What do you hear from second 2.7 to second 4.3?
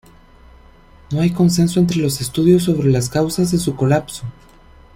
sobre las causas de su colapso.